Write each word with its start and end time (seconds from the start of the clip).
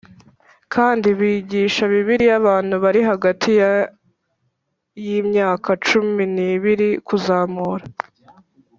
Kandi 0.73 1.07
bigisha 1.19 1.83
bibiliya 1.91 2.33
abantu 2.41 2.75
bari 2.83 3.01
hagati 3.09 3.49
ya 3.61 3.71
yimyaka 5.05 5.69
cuminibiri 5.85 6.89
kuzamura 7.07 7.85